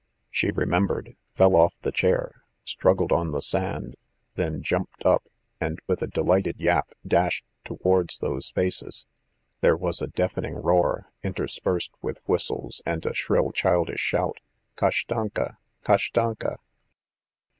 [0.31, 3.95] She remembered, fell off the chair, struggled on the sand,
[4.33, 5.27] then jumped up,
[5.59, 9.05] and with a delighted yap dashed towards those faces.
[9.59, 14.39] There was a deafening roar, interspersed with whistles and a shrill childish shout:
[14.75, 15.57] "Kashtanka!
[15.85, 16.57] Kashtanka!"